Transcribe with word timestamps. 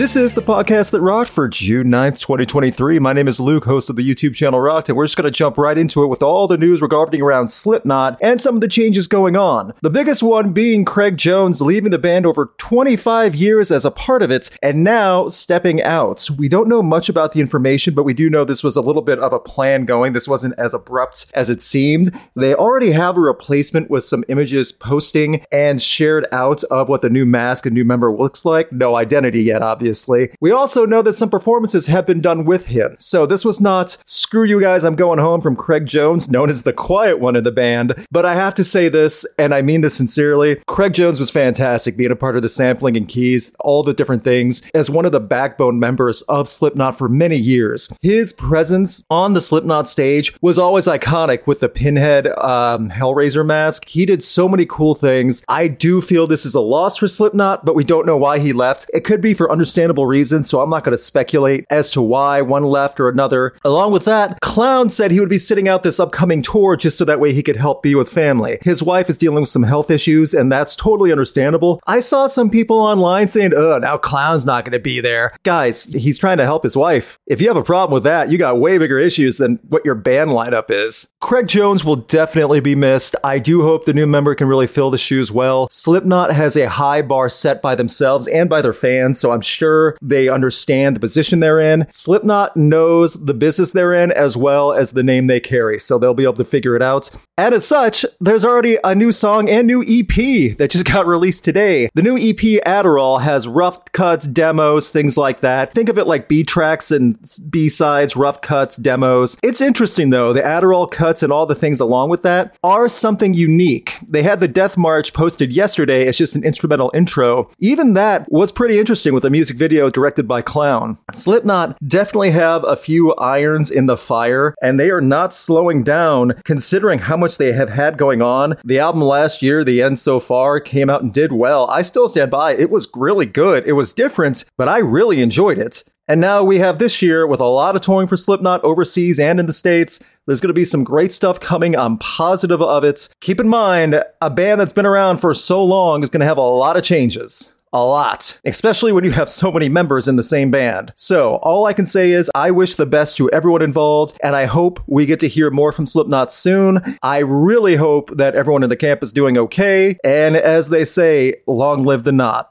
This 0.00 0.16
is 0.16 0.32
the 0.32 0.40
podcast 0.40 0.92
that 0.92 1.02
rocked 1.02 1.28
for 1.28 1.46
June 1.46 1.88
9th, 1.88 2.20
2023. 2.20 2.98
My 3.00 3.12
name 3.12 3.28
is 3.28 3.38
Luke, 3.38 3.66
host 3.66 3.90
of 3.90 3.96
the 3.96 4.14
YouTube 4.14 4.34
channel 4.34 4.58
Rocked, 4.58 4.88
and 4.88 4.96
we're 4.96 5.04
just 5.04 5.18
going 5.18 5.26
to 5.26 5.30
jump 5.30 5.58
right 5.58 5.76
into 5.76 6.02
it 6.02 6.06
with 6.06 6.22
all 6.22 6.46
the 6.46 6.56
news 6.56 6.80
regarding 6.80 7.20
around 7.20 7.52
Slipknot 7.52 8.16
and 8.22 8.40
some 8.40 8.54
of 8.54 8.62
the 8.62 8.66
changes 8.66 9.06
going 9.06 9.36
on. 9.36 9.74
The 9.82 9.90
biggest 9.90 10.22
one 10.22 10.54
being 10.54 10.86
Craig 10.86 11.18
Jones 11.18 11.60
leaving 11.60 11.90
the 11.90 11.98
band 11.98 12.24
over 12.24 12.54
25 12.56 13.34
years 13.34 13.70
as 13.70 13.84
a 13.84 13.90
part 13.90 14.22
of 14.22 14.30
it 14.30 14.48
and 14.62 14.82
now 14.82 15.28
stepping 15.28 15.82
out. 15.82 16.30
We 16.34 16.48
don't 16.48 16.70
know 16.70 16.82
much 16.82 17.10
about 17.10 17.32
the 17.32 17.42
information, 17.42 17.92
but 17.92 18.04
we 18.04 18.14
do 18.14 18.30
know 18.30 18.46
this 18.46 18.64
was 18.64 18.76
a 18.76 18.80
little 18.80 19.02
bit 19.02 19.18
of 19.18 19.34
a 19.34 19.38
plan 19.38 19.84
going. 19.84 20.14
This 20.14 20.26
wasn't 20.26 20.54
as 20.56 20.72
abrupt 20.72 21.26
as 21.34 21.50
it 21.50 21.60
seemed. 21.60 22.18
They 22.34 22.54
already 22.54 22.92
have 22.92 23.18
a 23.18 23.20
replacement 23.20 23.90
with 23.90 24.04
some 24.04 24.24
images 24.28 24.72
posting 24.72 25.44
and 25.52 25.82
shared 25.82 26.26
out 26.32 26.64
of 26.70 26.88
what 26.88 27.02
the 27.02 27.10
new 27.10 27.26
mask 27.26 27.66
and 27.66 27.74
new 27.74 27.84
member 27.84 28.10
looks 28.10 28.46
like. 28.46 28.72
No 28.72 28.96
identity 28.96 29.42
yet, 29.42 29.60
obviously 29.60 29.89
obviously. 29.90 30.30
We 30.40 30.52
also 30.52 30.86
know 30.86 31.02
that 31.02 31.14
some 31.14 31.30
performances 31.30 31.88
have 31.88 32.06
been 32.06 32.20
done 32.20 32.44
with 32.44 32.66
him. 32.66 32.94
So 33.00 33.26
this 33.26 33.44
was 33.44 33.60
not 33.60 33.96
screw 34.06 34.44
you 34.44 34.60
guys, 34.60 34.84
I'm 34.84 34.94
going 34.94 35.18
home 35.18 35.40
from 35.40 35.56
Craig 35.56 35.86
Jones, 35.86 36.30
known 36.30 36.48
as 36.48 36.62
the 36.62 36.72
quiet 36.72 37.18
one 37.18 37.34
in 37.34 37.42
the 37.42 37.50
band. 37.50 38.06
But 38.12 38.24
I 38.24 38.36
have 38.36 38.54
to 38.54 38.64
say 38.64 38.88
this, 38.88 39.26
and 39.36 39.52
I 39.52 39.62
mean 39.62 39.80
this 39.80 39.96
sincerely. 39.96 40.62
Craig 40.66 40.92
Jones 40.92 41.18
was 41.18 41.30
fantastic 41.30 41.96
being 41.96 42.12
a 42.12 42.16
part 42.16 42.36
of 42.36 42.42
the 42.42 42.48
sampling 42.48 42.96
and 42.96 43.08
keys, 43.08 43.54
all 43.58 43.82
the 43.82 43.92
different 43.92 44.22
things, 44.22 44.62
as 44.72 44.88
one 44.88 45.04
of 45.04 45.12
the 45.12 45.20
backbone 45.20 45.80
members 45.80 46.22
of 46.22 46.48
Slipknot 46.48 46.96
for 46.96 47.08
many 47.08 47.36
years. 47.36 47.92
His 48.00 48.32
presence 48.32 49.04
on 49.10 49.32
the 49.32 49.40
Slipknot 49.40 49.88
stage 49.88 50.32
was 50.40 50.58
always 50.58 50.86
iconic 50.86 51.46
with 51.46 51.58
the 51.58 51.68
pinhead 51.68 52.28
um, 52.38 52.90
Hellraiser 52.90 53.44
mask. 53.44 53.88
He 53.88 54.06
did 54.06 54.22
so 54.22 54.48
many 54.48 54.66
cool 54.66 54.94
things. 54.94 55.44
I 55.48 55.66
do 55.66 56.00
feel 56.00 56.28
this 56.28 56.46
is 56.46 56.54
a 56.54 56.60
loss 56.60 56.96
for 56.96 57.08
Slipknot, 57.08 57.64
but 57.64 57.74
we 57.74 57.82
don't 57.82 58.06
know 58.06 58.16
why 58.16 58.38
he 58.38 58.52
left. 58.52 58.88
It 58.94 59.04
could 59.04 59.20
be 59.20 59.34
for 59.34 59.50
understanding 59.50 59.69
understandable 59.70 60.06
reasons, 60.06 60.50
so 60.50 60.60
I'm 60.60 60.68
not 60.68 60.82
going 60.82 60.96
to 60.96 61.02
speculate 61.02 61.64
as 61.70 61.92
to 61.92 62.02
why 62.02 62.42
one 62.42 62.64
left 62.64 62.98
or 62.98 63.08
another. 63.08 63.54
Along 63.64 63.92
with 63.92 64.04
that, 64.04 64.40
Clown 64.40 64.90
said 64.90 65.12
he 65.12 65.20
would 65.20 65.28
be 65.28 65.38
sitting 65.38 65.68
out 65.68 65.84
this 65.84 66.00
upcoming 66.00 66.42
tour 66.42 66.74
just 66.74 66.98
so 66.98 67.04
that 67.04 67.20
way 67.20 67.32
he 67.32 67.44
could 67.44 67.54
help 67.54 67.80
be 67.80 67.94
with 67.94 68.08
family. 68.08 68.58
His 68.62 68.82
wife 68.82 69.08
is 69.08 69.16
dealing 69.16 69.42
with 69.42 69.48
some 69.48 69.62
health 69.62 69.88
issues, 69.88 70.34
and 70.34 70.50
that's 70.50 70.74
totally 70.74 71.12
understandable. 71.12 71.80
I 71.86 72.00
saw 72.00 72.26
some 72.26 72.50
people 72.50 72.80
online 72.80 73.28
saying, 73.28 73.52
oh, 73.56 73.78
now 73.78 73.96
Clown's 73.96 74.44
not 74.44 74.64
going 74.64 74.72
to 74.72 74.80
be 74.80 75.00
there. 75.00 75.36
Guys, 75.44 75.84
he's 75.84 76.18
trying 76.18 76.38
to 76.38 76.44
help 76.44 76.64
his 76.64 76.76
wife. 76.76 77.16
If 77.28 77.40
you 77.40 77.46
have 77.46 77.56
a 77.56 77.62
problem 77.62 77.94
with 77.94 78.02
that, 78.02 78.28
you 78.28 78.38
got 78.38 78.58
way 78.58 78.76
bigger 78.76 78.98
issues 78.98 79.36
than 79.36 79.60
what 79.68 79.84
your 79.84 79.94
band 79.94 80.30
lineup 80.30 80.66
is. 80.70 81.06
Craig 81.20 81.46
Jones 81.46 81.84
will 81.84 81.96
definitely 81.96 82.58
be 82.58 82.74
missed. 82.74 83.14
I 83.22 83.38
do 83.38 83.62
hope 83.62 83.84
the 83.84 83.94
new 83.94 84.08
member 84.08 84.34
can 84.34 84.48
really 84.48 84.66
fill 84.66 84.90
the 84.90 84.98
shoes 84.98 85.30
well. 85.30 85.68
Slipknot 85.70 86.32
has 86.32 86.56
a 86.56 86.68
high 86.68 87.02
bar 87.02 87.28
set 87.28 87.62
by 87.62 87.76
themselves 87.76 88.26
and 88.26 88.50
by 88.50 88.60
their 88.62 88.72
fans, 88.72 89.20
so 89.20 89.30
I'm 89.30 89.42
sure 89.42 89.59
they 90.00 90.28
understand 90.28 90.96
the 90.96 91.00
position 91.00 91.40
they're 91.40 91.60
in. 91.60 91.86
Slipknot 91.90 92.56
knows 92.56 93.14
the 93.14 93.34
business 93.34 93.72
they're 93.72 93.94
in 93.94 94.12
as 94.12 94.36
well 94.36 94.72
as 94.72 94.92
the 94.92 95.02
name 95.02 95.26
they 95.26 95.40
carry, 95.40 95.78
so 95.78 95.98
they'll 95.98 96.14
be 96.14 96.24
able 96.24 96.34
to 96.34 96.44
figure 96.44 96.76
it 96.76 96.82
out. 96.82 97.10
And 97.36 97.54
as 97.54 97.66
such, 97.66 98.04
there's 98.20 98.44
already 98.44 98.78
a 98.84 98.94
new 98.94 99.12
song 99.12 99.48
and 99.48 99.66
new 99.66 99.82
EP 99.82 100.56
that 100.58 100.70
just 100.70 100.84
got 100.92 101.06
released 101.06 101.44
today. 101.44 101.88
The 101.94 102.02
new 102.02 102.16
EP 102.16 102.62
Adderall 102.66 103.20
has 103.20 103.48
rough 103.48 103.84
cuts, 103.92 104.26
demos, 104.26 104.90
things 104.90 105.16
like 105.16 105.40
that. 105.40 105.72
Think 105.72 105.88
of 105.88 105.98
it 105.98 106.06
like 106.06 106.28
B 106.28 106.44
tracks 106.44 106.90
and 106.90 107.18
B 107.48 107.68
sides, 107.68 108.16
rough 108.16 108.40
cuts, 108.40 108.76
demos. 108.76 109.36
It's 109.42 109.60
interesting 109.60 110.10
though, 110.10 110.32
the 110.32 110.42
Adderall 110.42 110.90
cuts 110.90 111.22
and 111.22 111.32
all 111.32 111.46
the 111.46 111.54
things 111.54 111.80
along 111.80 112.10
with 112.10 112.22
that 112.22 112.56
are 112.62 112.88
something 112.88 113.34
unique. 113.34 113.96
They 114.06 114.22
had 114.22 114.40
the 114.40 114.48
Death 114.48 114.76
March 114.76 115.12
posted 115.12 115.52
yesterday 115.52 116.06
as 116.06 116.18
just 116.18 116.36
an 116.36 116.44
instrumental 116.44 116.90
intro. 116.94 117.50
Even 117.58 117.94
that 117.94 118.30
was 118.30 118.52
pretty 118.52 118.78
interesting 118.78 119.14
with 119.14 119.22
the 119.22 119.30
music 119.30 119.49
video 119.52 119.90
directed 119.90 120.26
by 120.26 120.42
Clown. 120.42 120.98
Slipknot 121.10 121.76
definitely 121.86 122.30
have 122.30 122.64
a 122.64 122.76
few 122.76 123.14
irons 123.14 123.70
in 123.70 123.86
the 123.86 123.96
fire, 123.96 124.54
and 124.62 124.78
they 124.78 124.90
are 124.90 125.00
not 125.00 125.34
slowing 125.34 125.82
down 125.82 126.34
considering 126.44 127.00
how 127.00 127.16
much 127.16 127.38
they 127.38 127.52
have 127.52 127.70
had 127.70 127.98
going 127.98 128.22
on. 128.22 128.56
The 128.64 128.78
album 128.78 129.02
last 129.02 129.42
year, 129.42 129.64
The 129.64 129.82
End 129.82 129.98
So 129.98 130.20
Far, 130.20 130.60
came 130.60 130.90
out 130.90 131.02
and 131.02 131.12
did 131.12 131.32
well. 131.32 131.68
I 131.68 131.82
still 131.82 132.08
stand 132.08 132.30
by. 132.30 132.52
It 132.52 132.70
was 132.70 132.88
really 132.94 133.26
good. 133.26 133.66
It 133.66 133.72
was 133.72 133.92
different, 133.92 134.44
but 134.56 134.68
I 134.68 134.78
really 134.78 135.20
enjoyed 135.20 135.58
it. 135.58 135.84
And 136.10 136.20
now 136.20 136.42
we 136.42 136.58
have 136.58 136.80
this 136.80 137.02
year 137.02 137.24
with 137.24 137.38
a 137.38 137.44
lot 137.44 137.76
of 137.76 137.82
touring 137.82 138.08
for 138.08 138.16
Slipknot 138.16 138.64
overseas 138.64 139.20
and 139.20 139.38
in 139.38 139.46
the 139.46 139.52
States. 139.52 140.02
There's 140.26 140.40
going 140.40 140.48
to 140.48 140.54
be 140.54 140.64
some 140.64 140.82
great 140.82 141.12
stuff 141.12 141.38
coming. 141.38 141.76
I'm 141.76 141.98
positive 141.98 142.60
of 142.60 142.82
it. 142.82 143.08
Keep 143.20 143.38
in 143.38 143.48
mind, 143.48 144.02
a 144.20 144.28
band 144.28 144.60
that's 144.60 144.72
been 144.72 144.86
around 144.86 145.18
for 145.18 145.32
so 145.34 145.64
long 145.64 146.02
is 146.02 146.10
going 146.10 146.18
to 146.20 146.26
have 146.26 146.36
a 146.36 146.40
lot 146.40 146.76
of 146.76 146.82
changes 146.82 147.54
a 147.72 147.80
lot, 147.80 148.38
especially 148.44 148.92
when 148.92 149.04
you 149.04 149.12
have 149.12 149.28
so 149.28 149.52
many 149.52 149.68
members 149.68 150.08
in 150.08 150.16
the 150.16 150.22
same 150.22 150.50
band. 150.50 150.92
So, 150.96 151.36
all 151.36 151.66
I 151.66 151.72
can 151.72 151.86
say 151.86 152.10
is 152.10 152.30
I 152.34 152.50
wish 152.50 152.74
the 152.74 152.86
best 152.86 153.16
to 153.18 153.30
everyone 153.30 153.62
involved, 153.62 154.18
and 154.22 154.34
I 154.34 154.46
hope 154.46 154.82
we 154.86 155.06
get 155.06 155.20
to 155.20 155.28
hear 155.28 155.50
more 155.50 155.72
from 155.72 155.86
Slipknot 155.86 156.32
soon. 156.32 156.98
I 157.02 157.18
really 157.18 157.76
hope 157.76 158.16
that 158.16 158.34
everyone 158.34 158.62
in 158.62 158.70
the 158.70 158.76
camp 158.76 159.02
is 159.02 159.12
doing 159.12 159.38
okay, 159.38 159.98
and 160.04 160.36
as 160.36 160.68
they 160.68 160.84
say, 160.84 161.34
long 161.46 161.84
live 161.84 162.04
the 162.04 162.12
knot. 162.12 162.50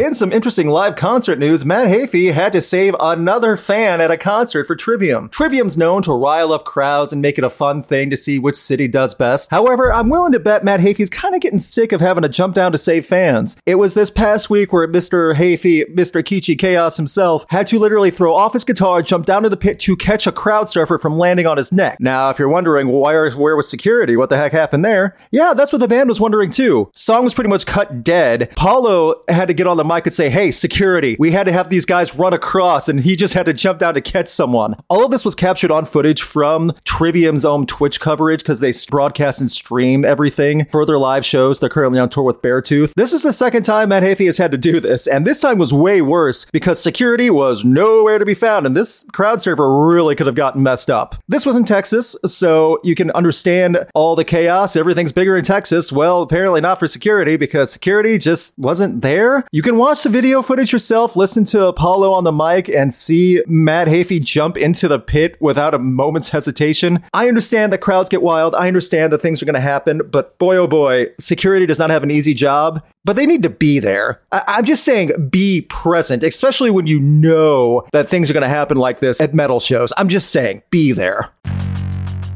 In 0.00 0.14
some 0.14 0.32
interesting 0.32 0.68
live 0.68 0.96
concert 0.96 1.38
news, 1.38 1.62
Matt 1.62 1.88
Heafy 1.88 2.32
had 2.32 2.54
to 2.54 2.62
save 2.62 2.96
another 2.98 3.54
fan 3.54 4.00
at 4.00 4.10
a 4.10 4.16
concert 4.16 4.66
for 4.66 4.74
Trivium. 4.74 5.28
Trivium's 5.28 5.76
known 5.76 6.00
to 6.04 6.14
rile 6.14 6.54
up 6.54 6.64
crowds 6.64 7.12
and 7.12 7.20
make 7.20 7.36
it 7.36 7.44
a 7.44 7.50
fun 7.50 7.82
thing 7.82 8.08
to 8.08 8.16
see 8.16 8.38
which 8.38 8.56
city 8.56 8.88
does 8.88 9.12
best. 9.12 9.50
However, 9.50 9.92
I'm 9.92 10.08
willing 10.08 10.32
to 10.32 10.40
bet 10.40 10.64
Matt 10.64 10.80
Heafy's 10.80 11.10
kind 11.10 11.34
of 11.34 11.42
getting 11.42 11.58
sick 11.58 11.92
of 11.92 12.00
having 12.00 12.22
to 12.22 12.30
jump 12.30 12.54
down 12.54 12.72
to 12.72 12.78
save 12.78 13.04
fans. 13.04 13.60
It 13.66 13.74
was 13.74 13.92
this 13.92 14.10
past 14.10 14.48
week 14.48 14.72
where 14.72 14.88
Mr. 14.88 15.34
Heafy, 15.34 15.84
Mr. 15.94 16.22
Kichi 16.22 16.58
Chaos 16.58 16.96
himself, 16.96 17.44
had 17.50 17.66
to 17.66 17.78
literally 17.78 18.10
throw 18.10 18.34
off 18.34 18.54
his 18.54 18.64
guitar, 18.64 19.02
jump 19.02 19.26
down 19.26 19.42
to 19.42 19.50
the 19.50 19.56
pit 19.58 19.80
to 19.80 19.98
catch 19.98 20.26
a 20.26 20.32
crowd 20.32 20.70
surfer 20.70 20.96
from 20.96 21.18
landing 21.18 21.46
on 21.46 21.58
his 21.58 21.72
neck. 21.72 21.98
Now, 22.00 22.30
if 22.30 22.38
you're 22.38 22.48
wondering 22.48 22.88
why 22.88 23.12
where, 23.12 23.30
where 23.32 23.54
was 23.54 23.68
security, 23.68 24.16
what 24.16 24.30
the 24.30 24.38
heck 24.38 24.52
happened 24.52 24.82
there? 24.82 25.14
Yeah, 25.30 25.52
that's 25.52 25.74
what 25.74 25.80
the 25.80 25.88
band 25.88 26.08
was 26.08 26.22
wondering 26.22 26.52
too. 26.52 26.90
Song 26.94 27.22
was 27.22 27.34
pretty 27.34 27.50
much 27.50 27.66
cut 27.66 28.02
dead. 28.02 28.50
Paolo 28.56 29.24
had 29.28 29.48
to 29.48 29.52
get 29.52 29.66
on 29.66 29.76
the 29.76 29.89
mic 29.90 30.04
could 30.04 30.12
say, 30.12 30.30
hey, 30.30 30.50
security, 30.50 31.16
we 31.18 31.32
had 31.32 31.44
to 31.44 31.52
have 31.52 31.68
these 31.68 31.84
guys 31.84 32.14
run 32.14 32.32
across, 32.32 32.88
and 32.88 33.00
he 33.00 33.16
just 33.16 33.34
had 33.34 33.46
to 33.46 33.52
jump 33.52 33.78
down 33.78 33.94
to 33.94 34.00
catch 34.00 34.28
someone. 34.28 34.76
All 34.88 35.04
of 35.04 35.10
this 35.10 35.24
was 35.24 35.34
captured 35.34 35.70
on 35.70 35.84
footage 35.84 36.22
from 36.22 36.72
Trivium's 36.84 37.44
own 37.44 37.66
Twitch 37.66 38.00
coverage 38.00 38.40
because 38.40 38.60
they 38.60 38.72
broadcast 38.88 39.40
and 39.40 39.50
stream 39.50 40.04
everything 40.04 40.66
for 40.70 40.86
their 40.86 40.98
live 40.98 41.24
shows. 41.24 41.58
They're 41.58 41.68
currently 41.68 41.98
on 41.98 42.08
tour 42.08 42.24
with 42.24 42.40
Beartooth. 42.40 42.92
This 42.94 43.12
is 43.12 43.24
the 43.24 43.32
second 43.32 43.64
time 43.64 43.88
Matt 43.88 44.02
Heafy 44.02 44.26
has 44.26 44.38
had 44.38 44.52
to 44.52 44.58
do 44.58 44.80
this, 44.80 45.06
and 45.06 45.26
this 45.26 45.40
time 45.40 45.58
was 45.58 45.72
way 45.72 46.00
worse 46.00 46.46
because 46.52 46.80
security 46.80 47.30
was 47.30 47.64
nowhere 47.64 48.18
to 48.18 48.24
be 48.24 48.34
found, 48.34 48.66
and 48.66 48.76
this 48.76 49.04
crowd 49.12 49.40
surfer 49.40 49.86
really 49.86 50.14
could 50.14 50.26
have 50.26 50.36
gotten 50.36 50.62
messed 50.62 50.88
up. 50.88 51.16
This 51.28 51.44
was 51.44 51.56
in 51.56 51.64
Texas, 51.64 52.16
so 52.24 52.78
you 52.84 52.94
can 52.94 53.10
understand 53.10 53.86
all 53.94 54.14
the 54.14 54.24
chaos. 54.24 54.76
Everything's 54.76 55.12
bigger 55.12 55.36
in 55.36 55.44
Texas. 55.44 55.92
Well, 55.92 56.22
apparently 56.22 56.60
not 56.60 56.78
for 56.78 56.86
security 56.86 57.36
because 57.36 57.72
security 57.72 58.18
just 58.18 58.58
wasn't 58.58 59.02
there. 59.02 59.44
You 59.50 59.62
can 59.62 59.79
watch 59.80 60.02
the 60.02 60.10
video 60.10 60.42
footage 60.42 60.72
yourself, 60.72 61.16
listen 61.16 61.42
to 61.46 61.66
Apollo 61.66 62.12
on 62.12 62.24
the 62.24 62.30
mic, 62.30 62.68
and 62.68 62.92
see 62.92 63.42
Matt 63.46 63.88
Heafy 63.88 64.22
jump 64.22 64.58
into 64.58 64.88
the 64.88 64.98
pit 64.98 65.38
without 65.40 65.72
a 65.72 65.78
moment's 65.78 66.28
hesitation. 66.28 67.02
I 67.14 67.28
understand 67.28 67.72
that 67.72 67.78
crowds 67.78 68.10
get 68.10 68.20
wild. 68.20 68.54
I 68.54 68.68
understand 68.68 69.10
that 69.12 69.22
things 69.22 69.42
are 69.42 69.46
going 69.46 69.54
to 69.54 69.60
happen, 69.60 70.02
but 70.10 70.38
boy, 70.38 70.56
oh 70.56 70.66
boy, 70.66 71.06
security 71.18 71.64
does 71.64 71.78
not 71.78 71.88
have 71.88 72.02
an 72.02 72.10
easy 72.10 72.34
job, 72.34 72.84
but 73.06 73.16
they 73.16 73.24
need 73.24 73.42
to 73.42 73.48
be 73.48 73.78
there. 73.78 74.20
I- 74.30 74.58
am 74.58 74.66
just 74.66 74.84
saying, 74.84 75.30
be 75.30 75.62
present, 75.62 76.22
especially 76.24 76.70
when 76.70 76.86
you 76.86 77.00
know 77.00 77.86
that 77.92 78.10
things 78.10 78.28
are 78.28 78.34
going 78.34 78.42
to 78.42 78.48
happen 78.48 78.76
like 78.76 79.00
this 79.00 79.18
at 79.18 79.34
metal 79.34 79.60
shows. 79.60 79.94
I'm 79.96 80.10
just 80.10 80.30
saying, 80.30 80.62
be 80.70 80.92
there. 80.92 81.30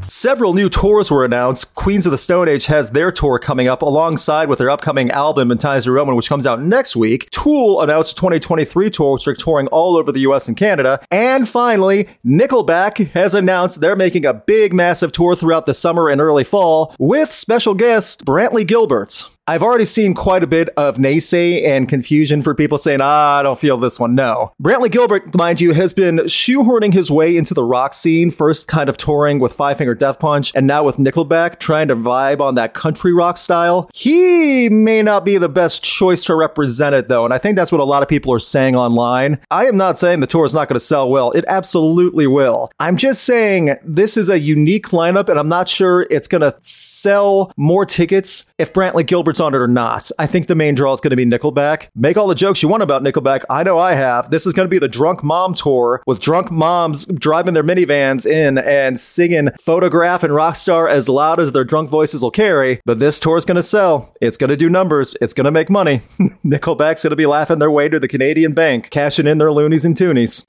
Several 0.06 0.52
new 0.52 0.68
tours 0.68 1.10
were 1.10 1.24
announced. 1.24 1.74
Queens 1.74 2.04
of 2.04 2.12
the 2.12 2.18
Stone 2.18 2.48
Age 2.48 2.66
has 2.66 2.90
their 2.90 3.10
tour 3.10 3.38
coming 3.38 3.68
up 3.68 3.80
alongside 3.80 4.48
with 4.48 4.58
their 4.58 4.68
upcoming 4.68 5.10
album 5.10 5.50
In 5.50 5.56
Times 5.56 5.86
New 5.86 5.92
Roman, 5.92 6.14
which 6.14 6.28
comes 6.28 6.46
out 6.46 6.60
next 6.60 6.94
week. 6.94 7.30
Tool 7.30 7.80
announced 7.80 8.12
a 8.12 8.16
2023 8.16 8.90
tour, 8.90 9.12
which 9.14 9.24
they're 9.24 9.34
touring 9.34 9.66
all 9.68 9.96
over 9.96 10.12
the 10.12 10.20
US 10.20 10.46
and 10.46 10.56
Canada. 10.56 11.00
And 11.10 11.48
finally, 11.48 12.08
Nickelback 12.24 13.12
has 13.12 13.34
announced 13.34 13.80
they're 13.80 13.96
making 13.96 14.26
a 14.26 14.34
big, 14.34 14.74
massive 14.74 15.10
tour 15.10 15.34
throughout 15.34 15.64
the 15.64 15.74
summer 15.74 16.10
and 16.10 16.20
early 16.20 16.44
fall 16.44 16.94
with 16.98 17.32
special 17.32 17.74
guest 17.74 18.26
Brantley 18.26 18.66
Gilbert. 18.66 19.26
I've 19.46 19.62
already 19.62 19.84
seen 19.84 20.14
quite 20.14 20.42
a 20.42 20.46
bit 20.46 20.70
of 20.74 20.96
naysay 20.96 21.66
and 21.66 21.86
confusion 21.86 22.42
for 22.42 22.54
people 22.54 22.78
saying, 22.78 23.00
ah, 23.02 23.40
I 23.40 23.42
don't 23.42 23.60
feel 23.60 23.76
this 23.76 24.00
one. 24.00 24.14
No. 24.14 24.54
Brantley 24.62 24.90
Gilbert, 24.90 25.36
mind 25.36 25.60
you, 25.60 25.74
has 25.74 25.92
been 25.92 26.16
shoehorning 26.20 26.94
his 26.94 27.10
way 27.10 27.36
into 27.36 27.52
the 27.52 27.62
rock 27.62 27.92
scene, 27.92 28.30
first 28.30 28.68
kind 28.68 28.88
of 28.88 28.96
touring 28.96 29.40
with 29.40 29.52
Five 29.52 29.76
Finger 29.76 29.94
Death 29.94 30.18
Punch, 30.18 30.50
and 30.54 30.66
now 30.66 30.82
with 30.82 30.96
Nickelback, 30.96 31.58
trying 31.58 31.88
to 31.88 31.96
vibe 31.96 32.40
on 32.40 32.54
that 32.54 32.72
country 32.72 33.12
rock 33.12 33.36
style. 33.36 33.90
He 33.92 34.70
may 34.70 35.02
not 35.02 35.26
be 35.26 35.36
the 35.36 35.50
best 35.50 35.84
choice 35.84 36.24
to 36.24 36.34
represent 36.34 36.94
it, 36.94 37.08
though, 37.08 37.26
and 37.26 37.34
I 37.34 37.36
think 37.36 37.56
that's 37.56 37.70
what 37.70 37.82
a 37.82 37.84
lot 37.84 38.02
of 38.02 38.08
people 38.08 38.32
are 38.32 38.38
saying 38.38 38.76
online. 38.76 39.38
I 39.50 39.66
am 39.66 39.76
not 39.76 39.98
saying 39.98 40.20
the 40.20 40.26
tour 40.26 40.46
is 40.46 40.54
not 40.54 40.70
going 40.70 40.78
to 40.78 40.80
sell 40.80 41.10
well. 41.10 41.32
It 41.32 41.44
absolutely 41.48 42.26
will. 42.26 42.70
I'm 42.80 42.96
just 42.96 43.24
saying 43.24 43.76
this 43.84 44.16
is 44.16 44.30
a 44.30 44.38
unique 44.38 44.86
lineup, 44.86 45.28
and 45.28 45.38
I'm 45.38 45.50
not 45.50 45.68
sure 45.68 46.06
it's 46.08 46.28
going 46.28 46.40
to 46.40 46.54
sell 46.60 47.52
more 47.58 47.84
tickets 47.84 48.50
if 48.56 48.72
Brantley 48.72 49.04
Gilbert 49.04 49.33
favorites 49.34 49.40
on 49.40 49.54
it 49.54 49.62
or 49.62 49.68
not, 49.68 50.10
I 50.18 50.26
think 50.26 50.46
the 50.46 50.54
main 50.54 50.74
draw 50.74 50.92
is 50.92 51.00
going 51.00 51.10
to 51.10 51.16
be 51.16 51.26
Nickelback. 51.26 51.88
Make 51.94 52.16
all 52.16 52.26
the 52.26 52.34
jokes 52.34 52.62
you 52.62 52.68
want 52.68 52.82
about 52.82 53.02
Nickelback. 53.02 53.44
I 53.50 53.62
know 53.62 53.78
I 53.78 53.94
have. 53.94 54.30
This 54.30 54.46
is 54.46 54.52
going 54.52 54.66
to 54.66 54.70
be 54.70 54.78
the 54.78 54.88
drunk 54.88 55.22
mom 55.22 55.54
tour 55.54 56.02
with 56.06 56.20
drunk 56.20 56.50
moms 56.50 57.06
driving 57.06 57.54
their 57.54 57.64
minivans 57.64 58.26
in 58.26 58.58
and 58.58 58.98
singing 58.98 59.50
Photograph 59.60 60.22
and 60.22 60.32
Rockstar 60.32 60.90
as 60.90 61.08
loud 61.08 61.40
as 61.40 61.52
their 61.52 61.64
drunk 61.64 61.90
voices 61.90 62.22
will 62.22 62.30
carry. 62.30 62.80
But 62.84 62.98
this 62.98 63.18
tour 63.18 63.36
is 63.36 63.44
going 63.44 63.56
to 63.56 63.62
sell. 63.62 64.14
It's 64.20 64.36
going 64.36 64.50
to 64.50 64.56
do 64.56 64.70
numbers. 64.70 65.16
It's 65.20 65.34
going 65.34 65.46
to 65.46 65.50
make 65.50 65.70
money. 65.70 66.02
Nickelback's 66.44 67.02
going 67.02 67.10
to 67.10 67.16
be 67.16 67.26
laughing 67.26 67.58
their 67.58 67.70
way 67.70 67.88
to 67.88 67.98
the 67.98 68.08
Canadian 68.08 68.52
bank, 68.52 68.90
cashing 68.90 69.26
in 69.26 69.38
their 69.38 69.52
loonies 69.52 69.84
and 69.84 69.96
toonies 69.96 70.44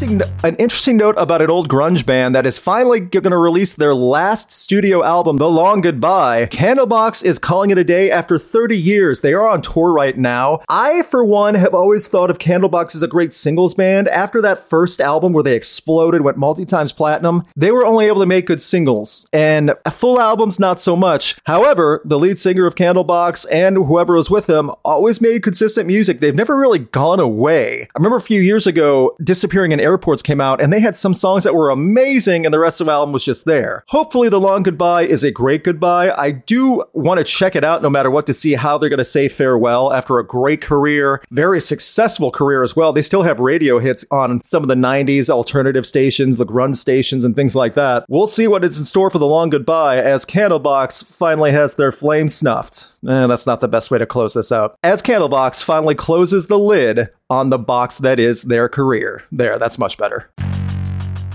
an 0.00 0.56
interesting 0.56 0.96
note 0.96 1.14
about 1.18 1.42
an 1.42 1.50
old 1.50 1.68
grunge 1.68 2.06
band 2.06 2.34
that 2.34 2.46
is 2.46 2.58
finally 2.58 3.00
going 3.00 3.24
to 3.24 3.36
release 3.36 3.74
their 3.74 3.94
last 3.94 4.50
studio 4.50 5.04
album, 5.04 5.36
The 5.36 5.48
Long 5.48 5.80
Goodbye. 5.80 6.46
Candlebox 6.46 7.24
is 7.24 7.38
calling 7.38 7.70
it 7.70 7.76
a 7.76 7.84
day 7.84 8.10
after 8.10 8.38
30 8.38 8.78
years. 8.78 9.20
They 9.20 9.34
are 9.34 9.48
on 9.48 9.60
tour 9.60 9.92
right 9.92 10.16
now. 10.16 10.60
I, 10.68 11.02
for 11.02 11.24
one, 11.24 11.54
have 11.54 11.74
always 11.74 12.08
thought 12.08 12.30
of 12.30 12.38
Candlebox 12.38 12.94
as 12.94 13.02
a 13.02 13.08
great 13.08 13.34
singles 13.34 13.74
band. 13.74 14.08
After 14.08 14.40
that 14.40 14.70
first 14.70 15.00
album 15.00 15.32
where 15.32 15.42
they 15.42 15.54
exploded, 15.54 16.22
went 16.22 16.38
multi 16.38 16.64
times 16.64 16.92
platinum, 16.92 17.44
they 17.54 17.72
were 17.72 17.84
only 17.84 18.06
able 18.06 18.20
to 18.20 18.26
make 18.26 18.46
good 18.46 18.62
singles, 18.62 19.28
and 19.32 19.74
full 19.90 20.18
albums, 20.18 20.58
not 20.58 20.80
so 20.80 20.96
much. 20.96 21.36
However, 21.44 22.00
the 22.04 22.18
lead 22.18 22.38
singer 22.38 22.66
of 22.66 22.74
Candlebox 22.74 23.46
and 23.50 23.76
whoever 23.76 24.14
was 24.14 24.30
with 24.30 24.48
him 24.48 24.70
always 24.84 25.20
made 25.20 25.42
consistent 25.42 25.86
music. 25.86 26.20
They've 26.20 26.34
never 26.34 26.56
really 26.56 26.78
gone 26.78 27.20
away. 27.20 27.82
I 27.82 27.98
remember 27.98 28.16
a 28.16 28.22
few 28.22 28.40
years 28.40 28.66
ago, 28.66 29.16
Disappearing 29.22 29.72
in 29.72 29.79
Airports 29.80 30.22
came 30.22 30.40
out 30.40 30.60
and 30.60 30.72
they 30.72 30.80
had 30.80 30.96
some 30.96 31.14
songs 31.14 31.44
that 31.44 31.54
were 31.54 31.70
amazing 31.70 32.44
and 32.44 32.52
the 32.52 32.58
rest 32.58 32.80
of 32.80 32.86
the 32.86 32.92
album 32.92 33.12
was 33.12 33.24
just 33.24 33.44
there. 33.44 33.84
Hopefully, 33.88 34.28
The 34.28 34.40
Long 34.40 34.62
Goodbye 34.62 35.02
is 35.02 35.24
a 35.24 35.30
great 35.30 35.64
goodbye. 35.64 36.10
I 36.10 36.30
do 36.30 36.84
want 36.92 37.18
to 37.18 37.24
check 37.24 37.56
it 37.56 37.64
out 37.64 37.82
no 37.82 37.90
matter 37.90 38.10
what 38.10 38.26
to 38.26 38.34
see 38.34 38.54
how 38.54 38.78
they're 38.78 38.88
going 38.88 38.98
to 38.98 39.04
say 39.04 39.28
farewell 39.28 39.92
after 39.92 40.18
a 40.18 40.26
great 40.26 40.60
career, 40.60 41.22
very 41.30 41.60
successful 41.60 42.30
career 42.30 42.62
as 42.62 42.76
well. 42.76 42.92
They 42.92 43.02
still 43.02 43.22
have 43.22 43.40
radio 43.40 43.78
hits 43.78 44.04
on 44.10 44.42
some 44.42 44.62
of 44.62 44.68
the 44.68 44.74
90s 44.74 45.30
alternative 45.30 45.86
stations, 45.86 46.36
the 46.36 46.46
grunge 46.46 46.76
stations, 46.76 47.24
and 47.24 47.34
things 47.34 47.56
like 47.56 47.74
that. 47.74 48.04
We'll 48.08 48.26
see 48.26 48.46
what 48.48 48.64
is 48.64 48.78
in 48.78 48.84
store 48.84 49.10
for 49.10 49.18
The 49.18 49.26
Long 49.26 49.50
Goodbye 49.50 49.98
as 49.98 50.26
Candlebox 50.26 51.04
finally 51.04 51.52
has 51.52 51.74
their 51.74 51.92
flame 51.92 52.28
snuffed. 52.28 52.92
Eh, 53.08 53.26
that's 53.26 53.46
not 53.46 53.60
the 53.60 53.68
best 53.68 53.90
way 53.90 53.98
to 53.98 54.06
close 54.06 54.34
this 54.34 54.52
out. 54.52 54.76
As 54.82 55.02
Candlebox 55.02 55.62
finally 55.62 55.94
closes 55.94 56.46
the 56.46 56.58
lid 56.58 57.10
on 57.30 57.48
the 57.48 57.58
box 57.58 57.98
that 57.98 58.18
is 58.18 58.42
their 58.42 58.68
career. 58.68 59.22
There, 59.30 59.58
that's 59.58 59.78
much 59.78 59.96
better. 59.96 60.30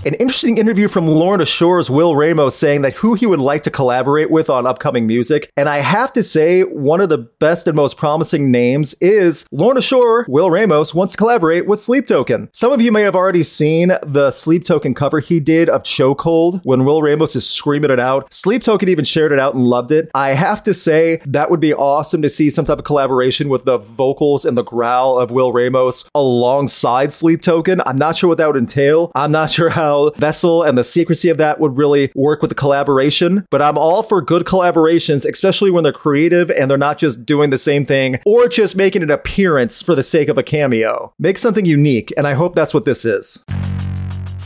An 0.06 0.14
interesting 0.14 0.56
interview 0.56 0.86
from 0.86 1.08
Lorna 1.08 1.44
Shore's 1.44 1.90
Will 1.90 2.14
Ramos 2.14 2.54
saying 2.54 2.82
that 2.82 2.94
who 2.94 3.14
he 3.14 3.26
would 3.26 3.40
like 3.40 3.64
to 3.64 3.72
collaborate 3.72 4.30
with 4.30 4.48
on 4.48 4.64
upcoming 4.64 5.04
music. 5.04 5.50
And 5.56 5.68
I 5.68 5.78
have 5.78 6.12
to 6.12 6.22
say, 6.22 6.62
one 6.62 7.00
of 7.00 7.08
the 7.08 7.18
best 7.18 7.66
and 7.66 7.74
most 7.74 7.96
promising 7.96 8.52
names 8.52 8.94
is 9.00 9.48
Lorna 9.50 9.82
Shore. 9.82 10.24
Will 10.28 10.48
Ramos 10.48 10.94
wants 10.94 11.14
to 11.14 11.16
collaborate 11.16 11.66
with 11.66 11.80
Sleep 11.80 12.06
Token. 12.06 12.48
Some 12.52 12.70
of 12.70 12.80
you 12.80 12.92
may 12.92 13.02
have 13.02 13.16
already 13.16 13.42
seen 13.42 13.94
the 14.06 14.30
Sleep 14.30 14.62
Token 14.62 14.94
cover 14.94 15.18
he 15.18 15.40
did 15.40 15.68
of 15.68 15.82
Chokehold 15.82 16.60
when 16.62 16.84
Will 16.84 17.02
Ramos 17.02 17.34
is 17.34 17.50
screaming 17.50 17.90
it 17.90 17.98
out. 17.98 18.32
Sleep 18.32 18.62
Token 18.62 18.88
even 18.88 19.04
shared 19.04 19.32
it 19.32 19.40
out 19.40 19.54
and 19.54 19.64
loved 19.64 19.90
it. 19.90 20.08
I 20.14 20.34
have 20.34 20.62
to 20.62 20.72
say, 20.72 21.20
that 21.26 21.50
would 21.50 21.58
be 21.58 21.74
awesome 21.74 22.22
to 22.22 22.28
see 22.28 22.48
some 22.48 22.64
type 22.64 22.78
of 22.78 22.84
collaboration 22.84 23.48
with 23.48 23.64
the 23.64 23.78
vocals 23.78 24.44
and 24.44 24.56
the 24.56 24.62
growl 24.62 25.18
of 25.18 25.32
Will 25.32 25.52
Ramos 25.52 26.08
alongside 26.14 27.12
Sleep 27.12 27.42
Token. 27.42 27.82
I'm 27.84 27.98
not 27.98 28.16
sure 28.16 28.28
what 28.28 28.38
that 28.38 28.46
would 28.46 28.56
entail. 28.56 29.10
I'm 29.16 29.32
not 29.32 29.50
sure 29.56 29.70
how 29.70 29.95
Vessel 30.16 30.62
and 30.62 30.76
the 30.76 30.84
secrecy 30.84 31.28
of 31.28 31.38
that 31.38 31.60
would 31.60 31.76
really 31.76 32.10
work 32.14 32.42
with 32.42 32.50
the 32.50 32.54
collaboration. 32.54 33.46
But 33.50 33.62
I'm 33.62 33.78
all 33.78 34.02
for 34.02 34.20
good 34.20 34.44
collaborations, 34.44 35.28
especially 35.28 35.70
when 35.70 35.84
they're 35.84 35.92
creative 35.92 36.50
and 36.50 36.70
they're 36.70 36.78
not 36.78 36.98
just 36.98 37.24
doing 37.26 37.50
the 37.50 37.58
same 37.58 37.86
thing 37.86 38.18
or 38.24 38.48
just 38.48 38.76
making 38.76 39.02
an 39.02 39.10
appearance 39.10 39.82
for 39.82 39.94
the 39.94 40.02
sake 40.02 40.28
of 40.28 40.38
a 40.38 40.42
cameo. 40.42 41.12
Make 41.18 41.38
something 41.38 41.64
unique, 41.64 42.12
and 42.16 42.26
I 42.26 42.34
hope 42.34 42.54
that's 42.54 42.74
what 42.74 42.84
this 42.84 43.04
is. 43.04 43.44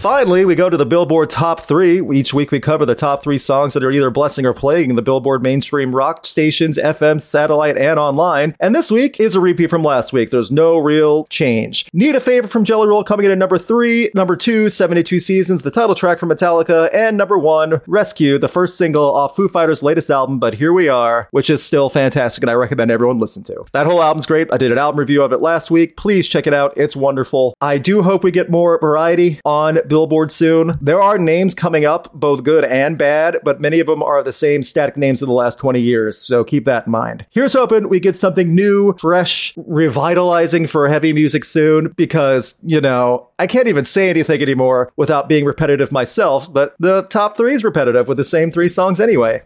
Finally, 0.01 0.47
we 0.47 0.55
go 0.55 0.71
to 0.71 0.79
the 0.79 0.87
Billboard 0.87 1.29
Top 1.29 1.61
3. 1.61 2.01
Each 2.17 2.33
week 2.33 2.51
we 2.51 2.59
cover 2.59 2.87
the 2.87 2.95
top 2.95 3.23
three 3.23 3.37
songs 3.37 3.75
that 3.75 3.85
are 3.85 3.93
either 3.93 4.09
blessing 4.09 4.47
or 4.47 4.55
plaguing 4.55 4.97
the 4.97 5.03
Billboard 5.03 5.43
mainstream 5.43 5.95
rock 5.95 6.25
stations, 6.25 6.79
FM, 6.79 7.21
satellite, 7.21 7.77
and 7.77 7.99
online. 7.99 8.57
And 8.59 8.75
this 8.75 8.91
week 8.91 9.21
is 9.21 9.35
a 9.35 9.41
repeat 9.41 9.69
from 9.69 9.83
last 9.83 10.15
week. 10.15 10.31
There's 10.31 10.51
no 10.51 10.79
real 10.79 11.27
change. 11.27 11.87
Need 11.93 12.17
a 12.17 12.21
Favor 12.21 12.49
from 12.49 12.65
Jelly 12.65 12.89
Roll 12.89 13.05
coming 13.05 13.27
in 13.27 13.33
at 13.33 13.37
number 13.37 13.59
3. 13.59 14.13
Number 14.15 14.37
2, 14.37 14.71
72 14.71 15.19
Seasons, 15.19 15.61
the 15.61 15.71
title 15.71 15.95
track 15.95 16.19
from 16.19 16.31
Metallica. 16.31 16.89
And 16.95 17.19
number 17.19 17.39
1, 17.39 17.83
Rescue, 17.87 18.39
the 18.39 18.49
first 18.49 18.79
single 18.79 19.05
off 19.05 19.37
Foo 19.37 19.49
Fighters' 19.49 19.83
latest 19.83 20.09
album, 20.09 20.39
But 20.39 20.55
Here 20.55 20.73
We 20.73 20.89
Are, 20.89 21.29
which 21.31 21.51
is 21.51 21.63
still 21.63 21.91
fantastic 21.91 22.43
and 22.43 22.49
I 22.51 22.55
recommend 22.55 22.91
everyone 22.91 23.19
listen 23.19 23.43
to. 23.45 23.67
That 23.73 23.87
whole 23.87 24.03
album's 24.03 24.25
great. 24.25 24.51
I 24.51 24.57
did 24.57 24.73
an 24.73 24.79
album 24.79 24.99
review 24.99 25.21
of 25.21 25.35
it 25.35 25.43
last 25.43 25.71
week. 25.71 25.99
Please 25.99 26.27
check 26.27 26.47
it 26.47 26.55
out. 26.55 26.73
It's 26.75 26.97
wonderful. 26.97 27.53
I 27.61 27.77
do 27.77 28.03
hope 28.03 28.25
we 28.25 28.31
get 28.31 28.49
more 28.49 28.79
variety 28.79 29.41
on 29.45 29.79
Billboard 29.91 30.33
soon. 30.33 30.79
There 30.81 31.03
are 31.03 31.19
names 31.19 31.55
coming 31.55 31.85
up, 31.85 32.11
both 32.15 32.45
good 32.45 32.65
and 32.65 32.97
bad, 32.97 33.39
but 33.45 33.61
many 33.61 33.81
of 33.81 33.87
them 33.89 34.03
are 34.03 34.23
the 34.23 34.33
same 34.33 34.63
static 34.63 34.97
names 34.97 35.21
of 35.21 35.29
the 35.29 35.35
last 35.35 35.59
20 35.59 35.81
years, 35.81 36.17
so 36.17 36.45
keep 36.45 36.65
that 36.65 36.87
in 36.87 36.93
mind. 36.93 37.27
Here's 37.29 37.53
hoping 37.53 37.91
we 37.91 38.01
get 38.01 38.17
something 38.17 38.55
new, 38.55 38.95
fresh, 38.99 39.53
revitalizing 39.59 40.67
for 40.67 40.89
heavy 40.89 41.13
music 41.13 41.45
soon, 41.45 41.93
because, 41.97 42.59
you 42.65 42.81
know, 42.81 43.29
I 43.39 43.47
can't 43.47 43.69
even 43.69 43.85
say 43.85 44.09
anything 44.09 44.41
anymore 44.41 44.93
without 44.97 45.29
being 45.29 45.45
repetitive 45.45 45.93
myself, 45.93 46.51
but 46.51 46.75
the 46.79 47.03
top 47.03 47.37
three 47.37 47.55
is 47.55 47.65
repetitive 47.65 48.09
with 48.09 48.17
the 48.17 48.25
same 48.25 48.51
three 48.51 48.69
songs 48.69 49.01
anyway. 49.01 49.43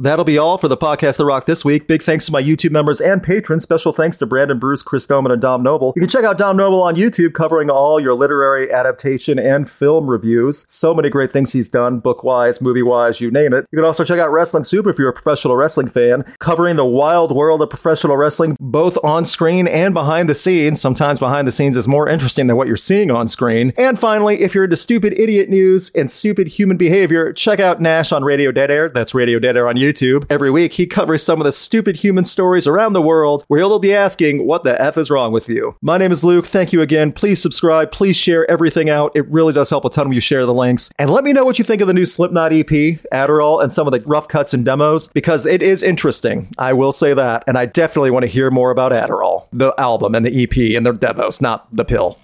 That'll 0.00 0.24
be 0.24 0.38
all 0.38 0.58
for 0.58 0.68
the 0.68 0.76
podcast 0.76 1.16
That 1.16 1.24
Rocked 1.24 1.48
this 1.48 1.64
week. 1.64 1.88
Big 1.88 2.02
thanks 2.02 2.26
to 2.26 2.32
my 2.32 2.40
YouTube 2.40 2.70
members 2.70 3.00
and 3.00 3.20
patrons. 3.20 3.64
Special 3.64 3.92
thanks 3.92 4.16
to 4.18 4.26
Brandon 4.26 4.56
Bruce, 4.56 4.80
Chris 4.84 5.06
Goman, 5.06 5.32
and 5.32 5.42
Dom 5.42 5.64
Noble. 5.64 5.92
You 5.96 6.00
can 6.00 6.08
check 6.08 6.24
out 6.24 6.38
Dom 6.38 6.56
Noble 6.56 6.80
on 6.82 6.94
YouTube 6.94 7.34
covering 7.34 7.68
all 7.68 7.98
your 7.98 8.14
literary 8.14 8.72
adaptation 8.72 9.40
and 9.40 9.68
film 9.68 10.08
reviews. 10.08 10.64
So 10.68 10.94
many 10.94 11.10
great 11.10 11.32
things 11.32 11.52
he's 11.52 11.68
done, 11.68 11.98
book 11.98 12.22
wise, 12.22 12.60
movie 12.60 12.82
wise, 12.82 13.20
you 13.20 13.32
name 13.32 13.52
it. 13.52 13.66
You 13.72 13.76
can 13.76 13.84
also 13.84 14.04
check 14.04 14.20
out 14.20 14.30
Wrestling 14.30 14.62
Soup 14.62 14.86
if 14.86 14.98
you're 14.98 15.08
a 15.08 15.12
professional 15.12 15.56
wrestling 15.56 15.88
fan, 15.88 16.24
covering 16.38 16.76
the 16.76 16.86
wild 16.86 17.34
world 17.34 17.60
of 17.60 17.68
professional 17.68 18.16
wrestling, 18.16 18.56
both 18.60 18.96
on 19.02 19.24
screen 19.24 19.66
and 19.66 19.94
behind 19.94 20.28
the 20.28 20.34
scenes. 20.34 20.80
Sometimes 20.80 21.18
behind 21.18 21.48
the 21.48 21.52
scenes 21.52 21.76
is 21.76 21.88
more 21.88 22.08
interesting 22.08 22.46
than 22.46 22.56
what 22.56 22.68
you're 22.68 22.76
seeing 22.76 23.10
on 23.10 23.26
screen. 23.26 23.72
And 23.76 23.98
finally, 23.98 24.42
if 24.42 24.54
you're 24.54 24.64
into 24.64 24.76
stupid 24.76 25.12
idiot 25.18 25.48
news 25.48 25.90
and 25.96 26.08
stupid 26.08 26.46
human 26.46 26.76
behavior, 26.76 27.32
check 27.32 27.58
out 27.58 27.80
Nash 27.80 28.12
on 28.12 28.22
Radio 28.22 28.52
Dead 28.52 28.70
Air. 28.70 28.88
That's 28.88 29.12
Radio 29.12 29.40
Dead 29.40 29.56
Air 29.56 29.66
on 29.66 29.74
YouTube 29.74 29.87
YouTube. 29.88 30.26
Every 30.30 30.50
week, 30.50 30.74
he 30.74 30.86
covers 30.86 31.22
some 31.22 31.40
of 31.40 31.44
the 31.44 31.52
stupid 31.52 31.96
human 31.96 32.24
stories 32.24 32.66
around 32.66 32.92
the 32.92 33.02
world 33.02 33.44
where 33.48 33.60
he'll 33.60 33.78
be 33.78 33.94
asking, 33.94 34.46
What 34.46 34.64
the 34.64 34.80
F 34.80 34.96
is 34.96 35.10
wrong 35.10 35.32
with 35.32 35.48
you? 35.48 35.76
My 35.80 35.98
name 35.98 36.12
is 36.12 36.24
Luke. 36.24 36.46
Thank 36.46 36.72
you 36.72 36.80
again. 36.80 37.12
Please 37.12 37.40
subscribe. 37.40 37.90
Please 37.90 38.16
share 38.16 38.48
everything 38.50 38.90
out. 38.90 39.12
It 39.14 39.28
really 39.28 39.52
does 39.52 39.70
help 39.70 39.84
a 39.84 39.90
ton 39.90 40.08
when 40.08 40.14
you 40.14 40.20
share 40.20 40.46
the 40.46 40.54
links. 40.54 40.90
And 40.98 41.10
let 41.10 41.24
me 41.24 41.32
know 41.32 41.44
what 41.44 41.58
you 41.58 41.64
think 41.64 41.80
of 41.80 41.88
the 41.88 41.94
new 41.94 42.06
Slipknot 42.06 42.52
EP, 42.52 42.66
Adderall, 43.12 43.62
and 43.62 43.72
some 43.72 43.86
of 43.86 43.92
the 43.92 44.00
rough 44.06 44.28
cuts 44.28 44.54
and 44.54 44.64
demos, 44.64 45.08
because 45.08 45.46
it 45.46 45.62
is 45.62 45.82
interesting. 45.82 46.52
I 46.58 46.72
will 46.72 46.92
say 46.92 47.14
that. 47.14 47.44
And 47.46 47.56
I 47.56 47.66
definitely 47.66 48.10
want 48.10 48.24
to 48.24 48.28
hear 48.28 48.50
more 48.50 48.70
about 48.70 48.92
Adderall, 48.92 49.48
the 49.52 49.74
album 49.78 50.14
and 50.14 50.24
the 50.24 50.42
EP 50.42 50.76
and 50.76 50.84
the 50.84 50.92
demos, 50.92 51.40
not 51.40 51.74
the 51.74 51.84
pill. 51.84 52.18